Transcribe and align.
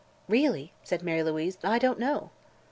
"Really," 0.27 0.73
said 0.83 1.03
Mary 1.03 1.21
Louise, 1.21 1.59
"I 1.63 1.77
don't 1.77 1.99
know." 1.99 2.31